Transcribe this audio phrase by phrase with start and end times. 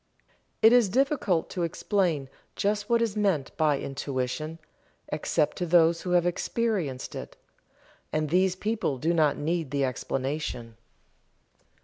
[0.63, 4.57] It is difficult to explain just what is meant by Intuition,
[5.09, 7.37] except to those who have experienced it
[8.11, 10.75] and these people do not need the explanation.